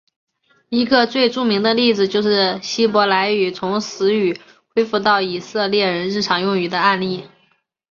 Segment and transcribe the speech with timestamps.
[0.69, 4.35] 一个最著名的例子是希伯来语从死语
[4.73, 7.25] 恢复到以色列人日常用语的案例。